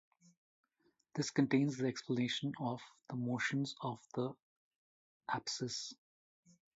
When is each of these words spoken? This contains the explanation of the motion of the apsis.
This 1.13 1.29
contains 1.29 1.77
the 1.77 1.85
explanation 1.85 2.53
of 2.59 2.81
the 3.07 3.15
motion 3.15 3.67
of 3.83 3.99
the 4.15 4.33
apsis. 5.29 5.93